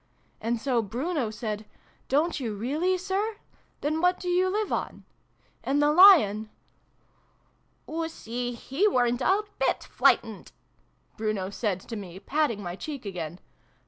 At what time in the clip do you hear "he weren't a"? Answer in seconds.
8.53-9.43